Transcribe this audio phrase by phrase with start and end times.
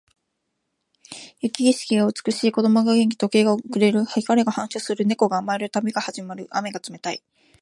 [1.43, 2.51] 雪景色が美しい。
[2.51, 3.15] 子供が元気。
[3.15, 4.03] 時計が遅れる。
[4.03, 5.05] 光が反射する。
[5.05, 5.69] 猫が甘える。
[5.69, 6.47] 旅が始まる。
[6.49, 7.21] 雨が冷たい。